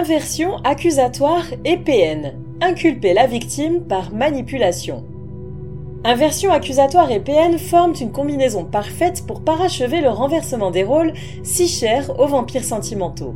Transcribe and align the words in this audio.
Inversion 0.00 0.58
accusatoire 0.62 1.46
et 1.64 1.76
PN. 1.76 2.34
Inculper 2.60 3.14
la 3.14 3.26
victime 3.26 3.80
par 3.80 4.14
manipulation. 4.14 5.02
Inversion 6.04 6.52
accusatoire 6.52 7.10
et 7.10 7.18
PN 7.18 7.58
forment 7.58 7.96
une 8.00 8.12
combinaison 8.12 8.64
parfaite 8.64 9.26
pour 9.26 9.40
parachever 9.40 10.00
le 10.00 10.10
renversement 10.10 10.70
des 10.70 10.84
rôles 10.84 11.14
si 11.42 11.66
cher 11.66 12.16
aux 12.20 12.28
vampires 12.28 12.62
sentimentaux. 12.62 13.34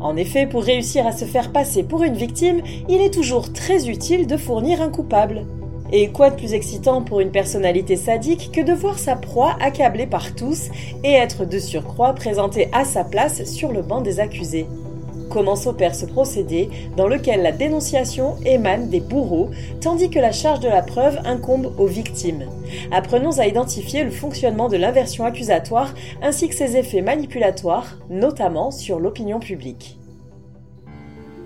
En 0.00 0.14
effet, 0.16 0.46
pour 0.46 0.64
réussir 0.64 1.06
à 1.06 1.12
se 1.12 1.24
faire 1.24 1.50
passer 1.50 1.82
pour 1.82 2.02
une 2.02 2.16
victime, 2.16 2.60
il 2.90 3.00
est 3.00 3.14
toujours 3.14 3.50
très 3.50 3.88
utile 3.88 4.26
de 4.26 4.36
fournir 4.36 4.82
un 4.82 4.90
coupable. 4.90 5.46
Et 5.92 6.08
quoi 6.08 6.28
de 6.28 6.36
plus 6.36 6.52
excitant 6.52 7.00
pour 7.00 7.20
une 7.20 7.30
personnalité 7.30 7.96
sadique 7.96 8.50
que 8.52 8.60
de 8.60 8.74
voir 8.74 8.98
sa 8.98 9.16
proie 9.16 9.56
accablée 9.62 10.06
par 10.06 10.34
tous 10.34 10.68
et 11.04 11.12
être 11.12 11.46
de 11.46 11.58
surcroît 11.58 12.12
présentée 12.12 12.68
à 12.74 12.84
sa 12.84 13.02
place 13.02 13.44
sur 13.44 13.72
le 13.72 13.80
banc 13.80 14.02
des 14.02 14.20
accusés? 14.20 14.66
Comment 15.32 15.56
s'opère 15.56 15.94
ce 15.94 16.04
procédé 16.04 16.68
dans 16.96 17.08
lequel 17.08 17.42
la 17.42 17.52
dénonciation 17.52 18.34
émane 18.44 18.90
des 18.90 19.00
bourreaux 19.00 19.48
tandis 19.80 20.10
que 20.10 20.18
la 20.18 20.32
charge 20.32 20.60
de 20.60 20.68
la 20.68 20.82
preuve 20.82 21.18
incombe 21.24 21.72
aux 21.78 21.86
victimes. 21.86 22.44
Apprenons 22.90 23.38
à 23.38 23.46
identifier 23.46 24.04
le 24.04 24.10
fonctionnement 24.10 24.68
de 24.68 24.76
l'inversion 24.76 25.24
accusatoire 25.24 25.94
ainsi 26.22 26.50
que 26.50 26.54
ses 26.54 26.76
effets 26.76 27.00
manipulatoires, 27.00 27.96
notamment 28.10 28.70
sur 28.70 29.00
l'opinion 29.00 29.40
publique. 29.40 29.98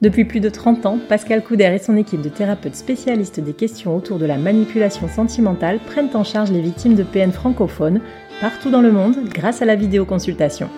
Depuis 0.00 0.24
plus 0.24 0.38
de 0.38 0.48
30 0.48 0.86
ans, 0.86 0.98
Pascal 1.08 1.42
Couder 1.42 1.72
et 1.74 1.78
son 1.78 1.96
équipe 1.96 2.22
de 2.22 2.28
thérapeutes 2.28 2.76
spécialistes 2.76 3.40
des 3.40 3.52
questions 3.52 3.96
autour 3.96 4.18
de 4.18 4.26
la 4.26 4.38
manipulation 4.38 5.08
sentimentale 5.08 5.80
prennent 5.80 6.14
en 6.14 6.22
charge 6.22 6.52
les 6.52 6.60
victimes 6.60 6.94
de 6.94 7.02
PN 7.02 7.32
francophones 7.32 8.00
partout 8.40 8.70
dans 8.70 8.80
le 8.80 8.92
monde 8.92 9.16
grâce 9.28 9.60
à 9.60 9.64
la 9.64 9.74
vidéoconsultation. 9.74 10.68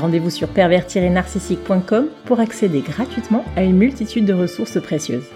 Rendez-vous 0.00 0.30
sur 0.30 0.48
pervers-narcissique.com 0.48 2.06
pour 2.24 2.40
accéder 2.40 2.80
gratuitement 2.80 3.44
à 3.56 3.62
une 3.62 3.76
multitude 3.76 4.24
de 4.24 4.32
ressources 4.32 4.80
précieuses. 4.80 5.28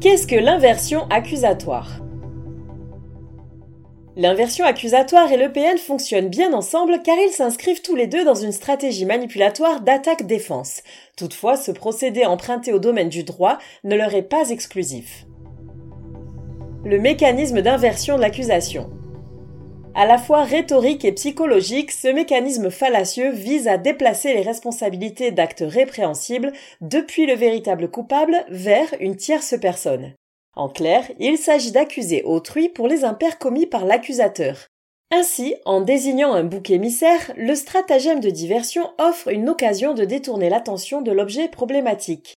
Qu'est-ce 0.00 0.26
que 0.26 0.36
l'inversion 0.36 1.08
accusatoire? 1.08 2.05
L'inversion 4.18 4.64
accusatoire 4.64 5.30
et 5.30 5.36
le 5.36 5.52
PN 5.52 5.76
fonctionnent 5.76 6.30
bien 6.30 6.54
ensemble 6.54 7.02
car 7.02 7.16
ils 7.18 7.32
s'inscrivent 7.32 7.82
tous 7.82 7.94
les 7.94 8.06
deux 8.06 8.24
dans 8.24 8.34
une 8.34 8.50
stratégie 8.50 9.04
manipulatoire 9.04 9.82
d'attaque-défense. 9.82 10.82
Toutefois, 11.18 11.58
ce 11.58 11.70
procédé 11.70 12.24
emprunté 12.24 12.72
au 12.72 12.78
domaine 12.78 13.10
du 13.10 13.24
droit 13.24 13.58
ne 13.84 13.94
leur 13.94 14.14
est 14.14 14.22
pas 14.22 14.48
exclusif. 14.48 15.26
Le 16.86 16.98
mécanisme 16.98 17.60
d'inversion 17.60 18.16
de 18.16 18.22
l'accusation. 18.22 18.88
À 19.94 20.06
la 20.06 20.16
fois 20.16 20.44
rhétorique 20.44 21.04
et 21.04 21.12
psychologique, 21.12 21.92
ce 21.92 22.08
mécanisme 22.08 22.70
fallacieux 22.70 23.32
vise 23.32 23.68
à 23.68 23.76
déplacer 23.76 24.32
les 24.32 24.42
responsabilités 24.42 25.30
d'actes 25.30 25.64
répréhensibles 25.66 26.52
depuis 26.80 27.26
le 27.26 27.34
véritable 27.34 27.90
coupable 27.90 28.46
vers 28.48 28.88
une 28.98 29.16
tierce 29.16 29.54
personne. 29.60 30.14
En 30.56 30.70
clair, 30.70 31.04
il 31.20 31.36
s'agit 31.36 31.70
d'accuser 31.70 32.22
autrui 32.24 32.70
pour 32.70 32.88
les 32.88 33.04
impairs 33.04 33.38
commis 33.38 33.66
par 33.66 33.84
l'accusateur. 33.84 34.66
Ainsi, 35.12 35.54
en 35.66 35.82
désignant 35.82 36.32
un 36.32 36.42
bouc 36.42 36.70
émissaire, 36.70 37.32
le 37.36 37.54
stratagème 37.54 38.20
de 38.20 38.30
diversion 38.30 38.90
offre 38.98 39.28
une 39.28 39.48
occasion 39.48 39.94
de 39.94 40.04
détourner 40.04 40.48
l'attention 40.48 41.02
de 41.02 41.12
l'objet 41.12 41.48
problématique. 41.48 42.34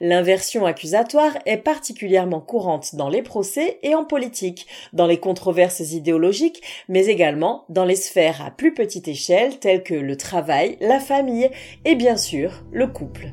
L'inversion 0.00 0.66
accusatoire 0.66 1.38
est 1.46 1.56
particulièrement 1.56 2.40
courante 2.40 2.96
dans 2.96 3.08
les 3.08 3.22
procès 3.22 3.78
et 3.82 3.94
en 3.94 4.04
politique, 4.04 4.66
dans 4.92 5.06
les 5.06 5.18
controverses 5.18 5.92
idéologiques, 5.92 6.62
mais 6.88 7.06
également 7.06 7.64
dans 7.68 7.84
les 7.84 7.96
sphères 7.96 8.44
à 8.44 8.50
plus 8.50 8.74
petite 8.74 9.08
échelle 9.08 9.58
telles 9.58 9.82
que 9.82 9.94
le 9.94 10.16
travail, 10.16 10.76
la 10.80 11.00
famille 11.00 11.50
et 11.84 11.94
bien 11.94 12.16
sûr 12.16 12.64
le 12.72 12.88
couple 12.88 13.32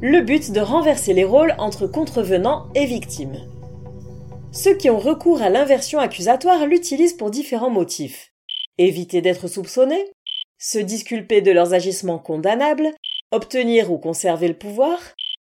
le 0.00 0.20
but 0.20 0.52
de 0.52 0.60
renverser 0.60 1.12
les 1.12 1.24
rôles 1.24 1.54
entre 1.58 1.88
contrevenants 1.88 2.68
et 2.76 2.86
victimes. 2.86 3.40
Ceux 4.52 4.74
qui 4.74 4.90
ont 4.90 4.98
recours 4.98 5.42
à 5.42 5.50
l'inversion 5.50 5.98
accusatoire 5.98 6.66
l'utilisent 6.66 7.16
pour 7.16 7.30
différents 7.30 7.70
motifs. 7.70 8.32
Éviter 8.78 9.20
d'être 9.22 9.48
soupçonnés, 9.48 10.12
se 10.56 10.78
disculper 10.78 11.40
de 11.40 11.50
leurs 11.50 11.74
agissements 11.74 12.20
condamnables, 12.20 12.92
obtenir 13.32 13.90
ou 13.90 13.98
conserver 13.98 14.46
le 14.46 14.56
pouvoir, 14.56 14.98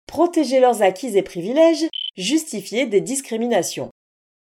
protéger 0.06 0.60
leurs 0.60 0.82
acquis 0.82 1.16
et 1.16 1.22
privilèges, 1.22 1.88
justifier 2.18 2.84
des 2.84 3.00
discriminations. 3.00 3.88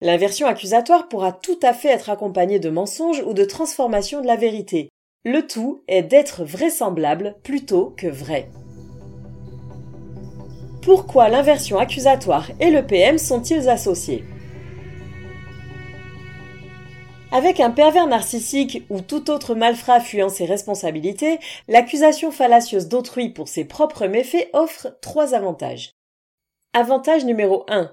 L'inversion 0.01 0.45
accusatoire 0.45 1.07
pourra 1.07 1.31
tout 1.31 1.59
à 1.63 1.73
fait 1.73 1.89
être 1.89 2.11
accompagnée 2.11 2.59
de 2.59 2.69
mensonges 2.69 3.23
ou 3.25 3.33
de 3.33 3.43
transformation 3.43 4.21
de 4.21 4.27
la 4.27 4.35
vérité. 4.35 4.89
Le 5.23 5.47
tout 5.47 5.81
est 5.87 6.03
d'être 6.03 6.43
vraisemblable 6.43 7.37
plutôt 7.41 7.95
que 7.97 8.07
vrai. 8.07 8.49
Pourquoi 10.85 11.29
l'inversion 11.29 11.79
accusatoire 11.79 12.51
et 12.59 12.69
le 12.69 12.85
PM 12.85 13.17
sont-ils 13.17 13.69
associés 13.69 14.23
Avec 17.31 17.59
un 17.59 17.71
pervers 17.71 18.05
narcissique 18.05 18.83
ou 18.91 19.01
tout 19.01 19.31
autre 19.31 19.55
malfrat 19.55 19.99
fuyant 19.99 20.29
ses 20.29 20.45
responsabilités, 20.45 21.39
l'accusation 21.67 22.29
fallacieuse 22.29 22.87
d'autrui 22.87 23.29
pour 23.29 23.47
ses 23.47 23.65
propres 23.65 24.05
méfaits 24.05 24.47
offre 24.53 24.95
trois 25.01 25.33
avantages. 25.33 25.93
Avantage 26.73 27.25
numéro 27.25 27.65
1. 27.67 27.91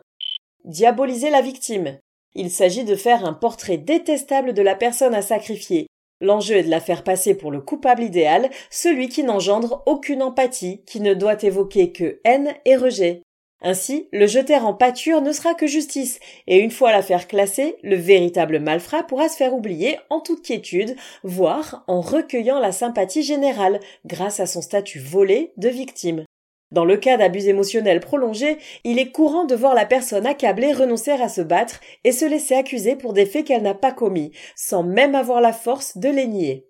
Diaboliser 0.66 1.30
la 1.30 1.40
victime. 1.40 1.98
Il 2.34 2.50
s'agit 2.50 2.84
de 2.84 2.94
faire 2.94 3.24
un 3.24 3.32
portrait 3.32 3.78
détestable 3.78 4.52
de 4.52 4.60
la 4.60 4.74
personne 4.74 5.14
à 5.14 5.22
sacrifier, 5.22 5.86
L'enjeu 6.22 6.54
est 6.54 6.62
de 6.62 6.70
la 6.70 6.80
faire 6.80 7.02
passer 7.02 7.34
pour 7.34 7.50
le 7.50 7.60
coupable 7.60 8.04
idéal, 8.04 8.48
celui 8.70 9.08
qui 9.08 9.24
n'engendre 9.24 9.82
aucune 9.86 10.22
empathie, 10.22 10.80
qui 10.86 11.00
ne 11.00 11.14
doit 11.14 11.42
évoquer 11.42 11.90
que 11.90 12.20
haine 12.24 12.54
et 12.64 12.76
rejet. 12.76 13.22
Ainsi, 13.60 14.08
le 14.12 14.28
jeter 14.28 14.54
en 14.54 14.72
pâture 14.72 15.20
ne 15.20 15.32
sera 15.32 15.54
que 15.54 15.66
justice, 15.66 16.20
et 16.46 16.58
une 16.58 16.70
fois 16.70 16.92
l'affaire 16.92 17.26
classée, 17.26 17.76
le 17.82 17.96
véritable 17.96 18.60
malfrat 18.60 19.02
pourra 19.02 19.28
se 19.28 19.36
faire 19.36 19.52
oublier 19.52 19.98
en 20.10 20.20
toute 20.20 20.42
quiétude, 20.42 20.94
voire 21.24 21.82
en 21.88 22.00
recueillant 22.00 22.60
la 22.60 22.70
sympathie 22.70 23.24
générale, 23.24 23.80
grâce 24.06 24.38
à 24.38 24.46
son 24.46 24.62
statut 24.62 25.00
volé 25.00 25.52
de 25.56 25.68
victime. 25.68 26.24
Dans 26.72 26.86
le 26.86 26.96
cas 26.96 27.18
d'abus 27.18 27.48
émotionnels 27.48 28.00
prolongés, 28.00 28.56
il 28.82 28.98
est 28.98 29.12
courant 29.12 29.44
de 29.44 29.54
voir 29.54 29.74
la 29.74 29.84
personne 29.84 30.26
accablée 30.26 30.72
renoncer 30.72 31.10
à 31.10 31.28
se 31.28 31.42
battre 31.42 31.80
et 32.02 32.12
se 32.12 32.24
laisser 32.24 32.54
accuser 32.54 32.96
pour 32.96 33.12
des 33.12 33.26
faits 33.26 33.46
qu'elle 33.46 33.62
n'a 33.62 33.74
pas 33.74 33.92
commis, 33.92 34.32
sans 34.56 34.82
même 34.82 35.14
avoir 35.14 35.42
la 35.42 35.52
force 35.52 35.98
de 35.98 36.08
les 36.08 36.26
nier. 36.26 36.66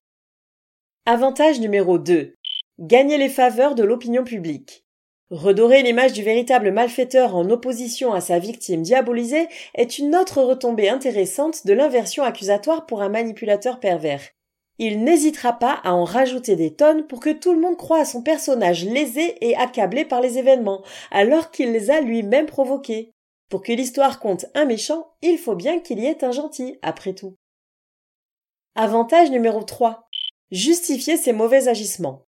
Avantage 1.06 1.60
numéro 1.60 1.98
2. 1.98 2.34
Gagner 2.80 3.16
les 3.16 3.28
faveurs 3.28 3.76
de 3.76 3.84
l'opinion 3.84 4.24
publique. 4.24 4.84
Redorer 5.30 5.84
l'image 5.84 6.12
du 6.12 6.24
véritable 6.24 6.72
malfaiteur 6.72 7.36
en 7.36 7.48
opposition 7.48 8.12
à 8.12 8.20
sa 8.20 8.40
victime 8.40 8.82
diabolisée 8.82 9.46
est 9.76 9.98
une 9.98 10.16
autre 10.16 10.42
retombée 10.42 10.88
intéressante 10.88 11.64
de 11.64 11.74
l'inversion 11.74 12.24
accusatoire 12.24 12.86
pour 12.86 13.02
un 13.02 13.08
manipulateur 13.08 13.78
pervers. 13.78 14.22
Il 14.78 15.04
n'hésitera 15.04 15.52
pas 15.52 15.80
à 15.84 15.92
en 15.92 16.04
rajouter 16.04 16.56
des 16.56 16.74
tonnes 16.74 17.06
pour 17.06 17.20
que 17.20 17.30
tout 17.30 17.52
le 17.52 17.60
monde 17.60 17.76
croie 17.76 18.00
à 18.00 18.04
son 18.04 18.22
personnage 18.22 18.84
lésé 18.84 19.36
et 19.40 19.54
accablé 19.56 20.04
par 20.04 20.20
les 20.20 20.38
événements, 20.38 20.82
alors 21.10 21.50
qu'il 21.50 21.72
les 21.72 21.90
a 21.90 22.00
lui-même 22.00 22.46
provoqués. 22.46 23.12
Pour 23.48 23.62
que 23.62 23.72
l'histoire 23.72 24.18
compte 24.18 24.46
un 24.54 24.64
méchant, 24.64 25.12
il 25.20 25.36
faut 25.36 25.54
bien 25.54 25.78
qu'il 25.78 26.00
y 26.00 26.06
ait 26.06 26.24
un 26.24 26.32
gentil, 26.32 26.78
après 26.80 27.12
tout. 27.12 27.36
Avantage 28.74 29.30
numéro 29.30 29.62
3. 29.62 30.08
Justifier 30.50 31.18
ses 31.18 31.34
mauvais 31.34 31.68
agissements. 31.68 32.24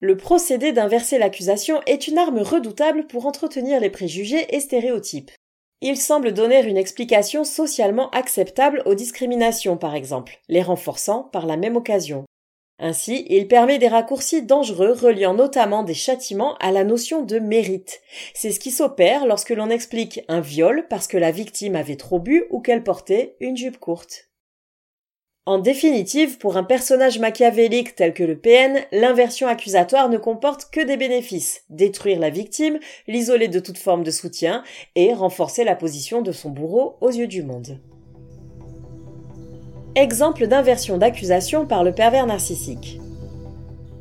Le 0.00 0.16
procédé 0.16 0.72
d'inverser 0.72 1.18
l'accusation 1.18 1.80
est 1.86 2.08
une 2.08 2.18
arme 2.18 2.40
redoutable 2.40 3.06
pour 3.06 3.26
entretenir 3.26 3.80
les 3.80 3.90
préjugés 3.90 4.54
et 4.54 4.60
stéréotypes. 4.60 5.30
Il 5.82 5.96
semble 5.96 6.32
donner 6.32 6.62
une 6.62 6.76
explication 6.76 7.42
socialement 7.42 8.10
acceptable 8.10 8.82
aux 8.84 8.94
discriminations, 8.94 9.78
par 9.78 9.94
exemple, 9.94 10.38
les 10.48 10.62
renforçant 10.62 11.22
par 11.22 11.46
la 11.46 11.56
même 11.56 11.76
occasion. 11.76 12.24
Ainsi, 12.78 13.26
il 13.28 13.48
permet 13.48 13.78
des 13.78 13.88
raccourcis 13.88 14.42
dangereux 14.42 14.92
reliant 14.92 15.34
notamment 15.34 15.82
des 15.82 15.94
châtiments 15.94 16.56
à 16.60 16.72
la 16.72 16.84
notion 16.84 17.22
de 17.22 17.38
mérite. 17.38 18.00
C'est 18.34 18.52
ce 18.52 18.60
qui 18.60 18.70
s'opère 18.70 19.26
lorsque 19.26 19.50
l'on 19.50 19.68
explique 19.68 20.20
un 20.28 20.40
viol 20.40 20.86
parce 20.88 21.06
que 21.06 21.18
la 21.18 21.30
victime 21.30 21.76
avait 21.76 21.96
trop 21.96 22.18
bu 22.18 22.44
ou 22.50 22.60
qu'elle 22.60 22.82
portait 22.82 23.36
une 23.40 23.56
jupe 23.56 23.78
courte. 23.78 24.29
En 25.50 25.58
définitive, 25.58 26.38
pour 26.38 26.56
un 26.56 26.62
personnage 26.62 27.18
machiavélique 27.18 27.96
tel 27.96 28.14
que 28.14 28.22
le 28.22 28.38
PN, 28.38 28.78
l'inversion 28.92 29.48
accusatoire 29.48 30.08
ne 30.08 30.16
comporte 30.16 30.68
que 30.70 30.80
des 30.80 30.96
bénéfices. 30.96 31.64
Détruire 31.70 32.20
la 32.20 32.30
victime, 32.30 32.78
l'isoler 33.08 33.48
de 33.48 33.58
toute 33.58 33.76
forme 33.76 34.04
de 34.04 34.12
soutien 34.12 34.62
et 34.94 35.12
renforcer 35.12 35.64
la 35.64 35.74
position 35.74 36.22
de 36.22 36.30
son 36.30 36.50
bourreau 36.50 36.98
aux 37.00 37.10
yeux 37.10 37.26
du 37.26 37.42
monde. 37.42 37.80
Exemple 39.96 40.46
d'inversion 40.46 40.98
d'accusation 40.98 41.66
par 41.66 41.82
le 41.82 41.92
pervers 41.92 42.26
narcissique. 42.26 43.00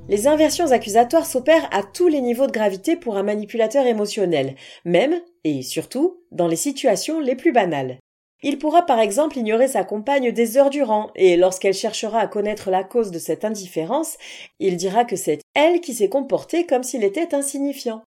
Les 0.08 0.28
inversions 0.28 0.72
accusatoires 0.72 1.26
s'opèrent 1.26 1.68
à 1.72 1.82
tous 1.82 2.10
les 2.10 2.22
niveaux 2.22 2.46
de 2.46 2.52
gravité 2.52 2.96
pour 2.96 3.18
un 3.18 3.24
manipulateur 3.24 3.88
émotionnel, 3.88 4.54
même, 4.86 5.16
et 5.44 5.64
surtout, 5.64 6.22
dans 6.32 6.48
les 6.48 6.56
situations 6.56 7.20
les 7.20 7.36
plus 7.36 7.52
banales. 7.52 7.98
Il 8.42 8.58
pourra 8.58 8.86
par 8.86 9.00
exemple 9.00 9.38
ignorer 9.38 9.68
sa 9.68 9.84
compagne 9.84 10.32
des 10.32 10.58
heures 10.58 10.70
durant, 10.70 11.12
et 11.16 11.36
lorsqu'elle 11.36 11.74
cherchera 11.74 12.20
à 12.20 12.28
connaître 12.28 12.70
la 12.70 12.86
cause 12.86 13.12
de 13.12 13.20
cette 13.20 13.44
indifférence, 13.44 14.18
il 14.60 14.78
dira 14.78 15.04
que 15.04 15.18
c'est 15.18 15.42
elle 15.54 15.82
qui 15.82 15.94
s'est 15.94 16.10
comportée 16.10 16.66
comme 16.66 16.84
s'il 16.84 17.04
était 17.04 17.36
insignifiant. 17.36 18.02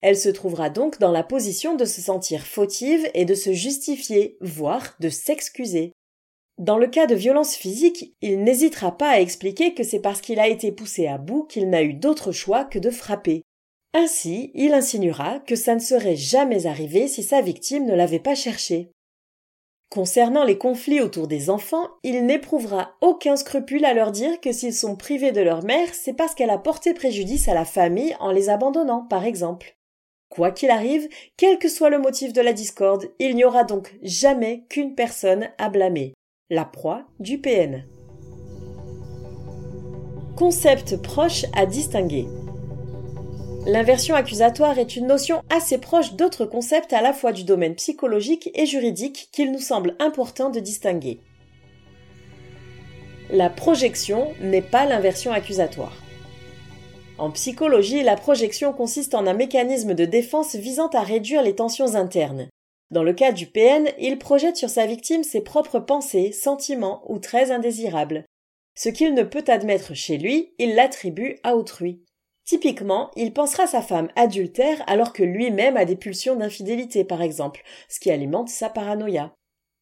Elle 0.00 0.16
se 0.16 0.28
trouvera 0.28 0.70
donc 0.70 0.98
dans 0.98 1.10
la 1.10 1.24
position 1.24 1.74
de 1.74 1.84
se 1.84 2.00
sentir 2.00 2.46
fautive 2.46 3.08
et 3.14 3.24
de 3.24 3.34
se 3.34 3.52
justifier, 3.52 4.36
voire 4.40 4.94
de 5.00 5.08
s'excuser. 5.08 5.92
Dans 6.58 6.78
le 6.78 6.86
cas 6.86 7.06
de 7.06 7.14
violence 7.14 7.54
physique, 7.54 8.14
il 8.20 8.44
n'hésitera 8.44 8.96
pas 8.96 9.10
à 9.10 9.20
expliquer 9.20 9.74
que 9.74 9.82
c'est 9.82 10.00
parce 10.00 10.20
qu'il 10.20 10.38
a 10.38 10.48
été 10.48 10.70
poussé 10.70 11.06
à 11.06 11.18
bout 11.18 11.44
qu'il 11.44 11.70
n'a 11.70 11.82
eu 11.82 11.94
d'autre 11.94 12.30
choix 12.30 12.64
que 12.64 12.78
de 12.78 12.90
frapper. 12.90 13.42
Ainsi, 13.94 14.52
il 14.54 14.74
insinuera 14.74 15.40
que 15.40 15.56
ça 15.56 15.74
ne 15.74 15.80
serait 15.80 16.16
jamais 16.16 16.66
arrivé 16.66 17.08
si 17.08 17.22
sa 17.22 17.40
victime 17.40 17.86
ne 17.86 17.94
l'avait 17.94 18.20
pas 18.20 18.34
cherché. 18.34 18.90
Concernant 19.92 20.44
les 20.44 20.56
conflits 20.56 21.02
autour 21.02 21.28
des 21.28 21.50
enfants, 21.50 21.86
il 22.02 22.24
n'éprouvera 22.24 22.96
aucun 23.02 23.36
scrupule 23.36 23.84
à 23.84 23.92
leur 23.92 24.10
dire 24.10 24.40
que 24.40 24.50
s'ils 24.50 24.72
sont 24.72 24.96
privés 24.96 25.32
de 25.32 25.42
leur 25.42 25.62
mère, 25.64 25.88
c'est 25.92 26.14
parce 26.14 26.34
qu'elle 26.34 26.48
a 26.48 26.56
porté 26.56 26.94
préjudice 26.94 27.46
à 27.46 27.52
la 27.52 27.66
famille 27.66 28.16
en 28.18 28.30
les 28.30 28.48
abandonnant, 28.48 29.02
par 29.02 29.26
exemple. 29.26 29.76
Quoi 30.30 30.50
qu'il 30.50 30.70
arrive, 30.70 31.10
quel 31.36 31.58
que 31.58 31.68
soit 31.68 31.90
le 31.90 31.98
motif 31.98 32.32
de 32.32 32.40
la 32.40 32.54
discorde, 32.54 33.10
il 33.18 33.36
n'y 33.36 33.44
aura 33.44 33.64
donc 33.64 33.94
jamais 34.00 34.64
qu'une 34.70 34.94
personne 34.94 35.50
à 35.58 35.68
blâmer, 35.68 36.14
la 36.48 36.64
proie 36.64 37.04
du 37.20 37.38
PN. 37.38 37.84
Concept 40.36 41.02
proche 41.02 41.44
à 41.54 41.66
distinguer. 41.66 42.26
L'inversion 43.66 44.16
accusatoire 44.16 44.80
est 44.80 44.96
une 44.96 45.06
notion 45.06 45.40
assez 45.48 45.78
proche 45.78 46.14
d'autres 46.14 46.46
concepts 46.46 46.92
à 46.92 47.00
la 47.00 47.12
fois 47.12 47.30
du 47.30 47.44
domaine 47.44 47.76
psychologique 47.76 48.50
et 48.54 48.66
juridique 48.66 49.28
qu'il 49.30 49.52
nous 49.52 49.60
semble 49.60 49.94
important 50.00 50.50
de 50.50 50.58
distinguer. 50.58 51.20
La 53.30 53.50
projection 53.50 54.32
n'est 54.40 54.62
pas 54.62 54.84
l'inversion 54.84 55.30
accusatoire. 55.30 55.96
En 57.18 57.30
psychologie, 57.30 58.02
la 58.02 58.16
projection 58.16 58.72
consiste 58.72 59.14
en 59.14 59.28
un 59.28 59.34
mécanisme 59.34 59.94
de 59.94 60.06
défense 60.06 60.56
visant 60.56 60.88
à 60.88 61.02
réduire 61.02 61.42
les 61.42 61.54
tensions 61.54 61.94
internes. 61.94 62.48
Dans 62.90 63.04
le 63.04 63.12
cas 63.12 63.30
du 63.30 63.46
PN, 63.46 63.88
il 64.00 64.18
projette 64.18 64.56
sur 64.56 64.70
sa 64.70 64.86
victime 64.86 65.22
ses 65.22 65.40
propres 65.40 65.78
pensées, 65.78 66.32
sentiments 66.32 67.04
ou 67.06 67.20
traits 67.20 67.52
indésirables. 67.52 68.24
Ce 68.74 68.88
qu'il 68.88 69.14
ne 69.14 69.22
peut 69.22 69.44
admettre 69.46 69.94
chez 69.94 70.18
lui, 70.18 70.52
il 70.58 70.74
l'attribue 70.74 71.36
à 71.44 71.54
autrui. 71.54 72.02
Typiquement, 72.44 73.10
il 73.16 73.32
pensera 73.32 73.66
sa 73.66 73.82
femme 73.82 74.08
adultère 74.16 74.82
alors 74.86 75.12
que 75.12 75.22
lui-même 75.22 75.76
a 75.76 75.84
des 75.84 75.96
pulsions 75.96 76.36
d'infidélité, 76.36 77.04
par 77.04 77.22
exemple, 77.22 77.62
ce 77.88 78.00
qui 78.00 78.10
alimente 78.10 78.48
sa 78.48 78.68
paranoïa. 78.68 79.32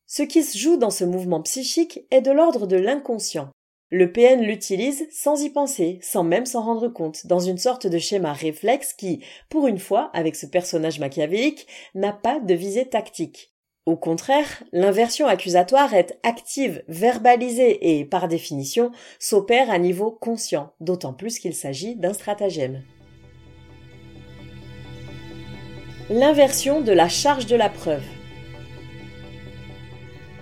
Ce 0.07 0.23
qui 0.23 0.43
se 0.43 0.59
joue 0.59 0.77
dans 0.77 0.91
ce 0.91 1.05
mouvement 1.05 1.41
psychique 1.41 2.01
est 2.11 2.21
de 2.21 2.33
l'ordre 2.33 2.67
de 2.67 2.77
l'inconscient. 2.77 3.51
Le 3.93 4.13
PN 4.13 4.43
l'utilise 4.43 5.09
sans 5.11 5.43
y 5.43 5.51
penser, 5.51 5.99
sans 6.03 6.23
même 6.23 6.47
s'en 6.47 6.63
rendre 6.63 6.89
compte, 6.89 7.27
dans 7.27 7.41
une 7.41 7.59
sorte 7.59 7.89
de 7.89 7.99
schéma 7.99 8.33
réflexe 8.33 8.93
qui, 8.93 9.21
pour 9.49 9.67
une 9.67 9.81
fois, 9.81 10.11
avec 10.13 10.37
ce 10.37 10.47
personnage 10.47 11.01
machiavélique, 11.01 11.67
n'a 11.95 12.13
pas 12.13 12.39
de 12.39 12.55
visée 12.55 12.89
tactique. 12.89 13.50
Au 13.87 13.97
contraire, 13.97 14.63
l'inversion 14.73 15.27
accusatoire 15.27 15.95
est 15.95 16.19
active, 16.23 16.83
verbalisée 16.87 17.99
et, 17.99 18.05
par 18.05 18.29
définition, 18.29 18.91
s'opère 19.19 19.71
à 19.71 19.79
niveau 19.79 20.11
conscient, 20.11 20.75
d'autant 20.81 21.15
plus 21.15 21.39
qu'il 21.39 21.55
s'agit 21.55 21.97
d'un 21.97 22.13
stratagème. 22.13 22.83
L'inversion 26.11 26.83
de 26.83 26.93
la 26.93 27.09
charge 27.09 27.47
de 27.47 27.57
la 27.57 27.71
preuve. 27.71 28.05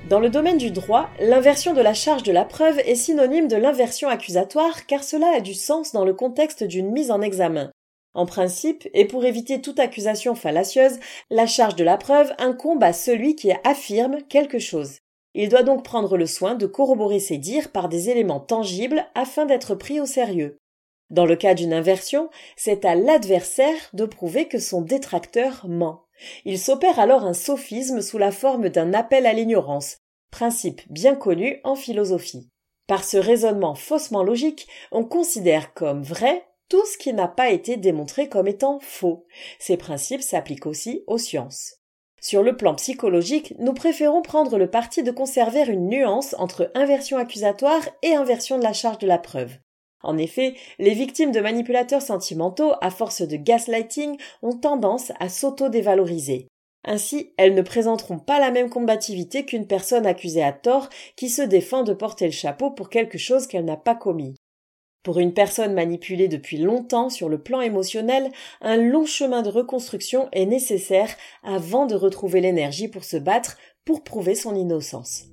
Dans 0.08 0.20
le 0.20 0.30
domaine 0.30 0.58
du 0.58 0.70
droit, 0.70 1.08
l'inversion 1.20 1.74
de 1.74 1.82
la 1.82 1.94
charge 1.94 2.22
de 2.22 2.32
la 2.32 2.44
preuve 2.44 2.78
est 2.80 2.94
synonyme 2.94 3.46
de 3.46 3.56
l'inversion 3.56 4.08
accusatoire 4.08 4.86
car 4.86 5.04
cela 5.04 5.28
a 5.36 5.40
du 5.40 5.54
sens 5.54 5.92
dans 5.92 6.04
le 6.04 6.14
contexte 6.14 6.64
d'une 6.64 6.90
mise 6.90 7.10
en 7.10 7.20
examen. 7.20 7.70
En 8.14 8.26
principe, 8.26 8.88
et 8.94 9.04
pour 9.04 9.24
éviter 9.24 9.60
toute 9.60 9.78
accusation 9.78 10.34
fallacieuse, 10.34 10.98
la 11.30 11.46
charge 11.46 11.76
de 11.76 11.84
la 11.84 11.96
preuve 11.96 12.32
incombe 12.38 12.82
à 12.82 12.92
celui 12.92 13.36
qui 13.36 13.52
affirme 13.64 14.22
quelque 14.28 14.58
chose. 14.58 14.98
Il 15.34 15.48
doit 15.48 15.62
donc 15.62 15.84
prendre 15.84 16.16
le 16.16 16.26
soin 16.26 16.54
de 16.54 16.66
corroborer 16.66 17.20
ses 17.20 17.38
dires 17.38 17.70
par 17.70 17.88
des 17.88 18.10
éléments 18.10 18.40
tangibles 18.40 19.06
afin 19.14 19.46
d'être 19.46 19.74
pris 19.74 20.00
au 20.00 20.06
sérieux. 20.06 20.58
Dans 21.10 21.26
le 21.26 21.36
cas 21.36 21.54
d'une 21.54 21.72
inversion, 21.72 22.28
c'est 22.56 22.84
à 22.84 22.94
l'adversaire 22.94 23.90
de 23.92 24.04
prouver 24.04 24.46
que 24.46 24.58
son 24.58 24.82
détracteur 24.82 25.66
ment. 25.68 26.04
Il 26.44 26.58
s'opère 26.58 26.98
alors 26.98 27.24
un 27.24 27.34
sophisme 27.34 28.02
sous 28.02 28.18
la 28.18 28.32
forme 28.32 28.68
d'un 28.68 28.92
appel 28.92 29.26
à 29.26 29.32
l'ignorance, 29.32 29.98
principe 30.30 30.82
bien 30.90 31.14
connu 31.14 31.60
en 31.64 31.76
philosophie. 31.76 32.48
Par 32.86 33.04
ce 33.04 33.16
raisonnement 33.16 33.74
faussement 33.74 34.22
logique, 34.22 34.66
on 34.92 35.04
considère 35.04 35.72
comme 35.74 36.02
vrai 36.02 36.44
tout 36.68 36.84
ce 36.86 36.98
qui 36.98 37.12
n'a 37.12 37.28
pas 37.28 37.50
été 37.50 37.76
démontré 37.76 38.28
comme 38.28 38.48
étant 38.48 38.78
faux. 38.80 39.26
Ces 39.58 39.76
principes 39.76 40.22
s'appliquent 40.22 40.66
aussi 40.66 41.04
aux 41.06 41.18
sciences. 41.18 41.76
Sur 42.20 42.42
le 42.42 42.56
plan 42.56 42.74
psychologique, 42.74 43.54
nous 43.58 43.74
préférons 43.74 44.22
prendre 44.22 44.58
le 44.58 44.68
parti 44.68 45.02
de 45.02 45.12
conserver 45.12 45.62
une 45.62 45.88
nuance 45.88 46.34
entre 46.38 46.70
inversion 46.74 47.16
accusatoire 47.16 47.82
et 48.02 48.14
inversion 48.14 48.58
de 48.58 48.64
la 48.64 48.72
charge 48.72 48.98
de 48.98 49.06
la 49.06 49.18
preuve. 49.18 49.52
En 50.02 50.16
effet, 50.18 50.54
les 50.78 50.94
victimes 50.94 51.32
de 51.32 51.40
manipulateurs 51.40 52.02
sentimentaux, 52.02 52.72
à 52.80 52.90
force 52.90 53.22
de 53.22 53.36
gaslighting, 53.36 54.16
ont 54.42 54.56
tendance 54.56 55.12
à 55.20 55.28
s'auto-dévaloriser. 55.28 56.48
Ainsi, 56.84 57.32
elles 57.36 57.54
ne 57.54 57.62
présenteront 57.62 58.18
pas 58.18 58.38
la 58.38 58.50
même 58.50 58.70
combativité 58.70 59.44
qu'une 59.44 59.66
personne 59.66 60.06
accusée 60.06 60.42
à 60.42 60.52
tort 60.52 60.88
qui 61.16 61.28
se 61.28 61.42
défend 61.42 61.82
de 61.82 61.92
porter 61.92 62.26
le 62.26 62.32
chapeau 62.32 62.70
pour 62.70 62.88
quelque 62.88 63.18
chose 63.18 63.46
qu'elle 63.46 63.64
n'a 63.64 63.76
pas 63.76 63.96
commis. 63.96 64.36
Pour 65.04 65.18
une 65.20 65.32
personne 65.32 65.74
manipulée 65.74 66.28
depuis 66.28 66.58
longtemps 66.58 67.08
sur 67.08 67.28
le 67.28 67.38
plan 67.38 67.60
émotionnel, 67.60 68.30
un 68.60 68.76
long 68.76 69.06
chemin 69.06 69.42
de 69.42 69.48
reconstruction 69.48 70.28
est 70.32 70.46
nécessaire 70.46 71.08
avant 71.44 71.86
de 71.86 71.94
retrouver 71.94 72.40
l'énergie 72.40 72.88
pour 72.88 73.04
se 73.04 73.16
battre 73.16 73.56
pour 73.84 74.02
prouver 74.02 74.34
son 74.34 74.54
innocence. 74.54 75.26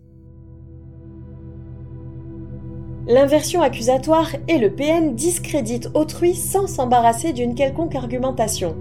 L'inversion 3.08 3.62
accusatoire 3.62 4.32
et 4.48 4.58
le 4.58 4.74
PN 4.74 5.14
discréditent 5.14 5.90
autrui 5.94 6.36
sans 6.36 6.68
s'embarrasser 6.68 7.34
d'une 7.34 7.54
quelconque 7.54 7.96
argumentation. 7.96 8.76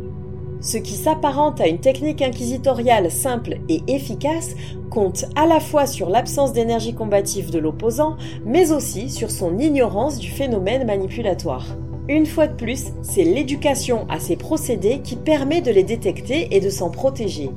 Ce 0.60 0.78
qui 0.78 0.94
s'apparente 0.94 1.60
à 1.60 1.66
une 1.66 1.80
technique 1.80 2.22
inquisitoriale 2.22 3.10
simple 3.10 3.58
et 3.68 3.82
efficace 3.86 4.54
compte 4.94 5.24
à 5.34 5.46
la 5.46 5.58
fois 5.58 5.86
sur 5.86 6.08
l'absence 6.08 6.52
d'énergie 6.52 6.94
combative 6.94 7.50
de 7.50 7.58
l'opposant, 7.58 8.16
mais 8.46 8.70
aussi 8.70 9.10
sur 9.10 9.30
son 9.30 9.58
ignorance 9.58 10.18
du 10.18 10.30
phénomène 10.30 10.86
manipulatoire. 10.86 11.66
Une 12.08 12.26
fois 12.26 12.46
de 12.46 12.54
plus, 12.54 12.92
c'est 13.02 13.24
l'éducation 13.24 14.06
à 14.08 14.20
ces 14.20 14.36
procédés 14.36 15.00
qui 15.02 15.16
permet 15.16 15.62
de 15.62 15.72
les 15.72 15.82
détecter 15.82 16.54
et 16.54 16.60
de 16.60 16.70
s'en 16.70 16.90
protéger. 16.90 17.50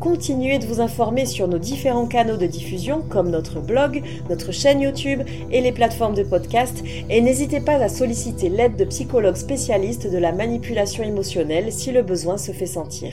Continuez 0.00 0.58
de 0.58 0.66
vous 0.66 0.80
informer 0.80 1.26
sur 1.26 1.46
nos 1.48 1.58
différents 1.58 2.06
canaux 2.06 2.36
de 2.36 2.46
diffusion 2.46 3.02
comme 3.10 3.30
notre 3.30 3.60
blog, 3.60 4.02
notre 4.30 4.52
chaîne 4.52 4.80
YouTube 4.80 5.22
et 5.50 5.60
les 5.60 5.72
plateformes 5.72 6.14
de 6.14 6.22
podcast 6.22 6.82
et 7.10 7.20
n'hésitez 7.20 7.60
pas 7.60 7.74
à 7.74 7.88
solliciter 7.88 8.48
l'aide 8.48 8.76
de 8.76 8.84
psychologues 8.84 9.36
spécialistes 9.36 10.10
de 10.10 10.18
la 10.18 10.32
manipulation 10.32 11.02
émotionnelle 11.02 11.72
si 11.72 11.90
le 11.90 12.02
besoin 12.02 12.38
se 12.38 12.52
fait 12.52 12.66
sentir. 12.66 13.12